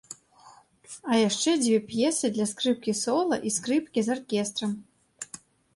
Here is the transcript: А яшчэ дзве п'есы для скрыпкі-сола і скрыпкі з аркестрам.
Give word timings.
А 1.11 1.19
яшчэ 1.27 1.51
дзве 1.63 1.77
п'есы 1.91 2.33
для 2.39 2.49
скрыпкі-сола 2.53 3.35
і 3.49 3.53
скрыпкі 3.61 3.99
з 4.11 4.17
аркестрам. 4.19 4.71